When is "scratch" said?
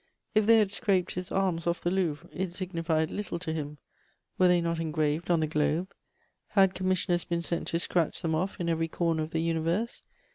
7.77-8.23